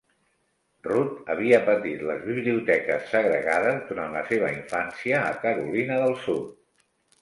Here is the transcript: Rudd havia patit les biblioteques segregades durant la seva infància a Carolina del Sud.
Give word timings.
Rudd 0.87 1.29
havia 1.33 1.59
patit 1.67 2.01
les 2.09 2.25
biblioteques 2.31 3.07
segregades 3.13 3.79
durant 3.93 4.19
la 4.19 4.27
seva 4.35 4.53
infància 4.59 5.25
a 5.31 5.41
Carolina 5.49 6.05
del 6.07 6.23
Sud. 6.29 6.55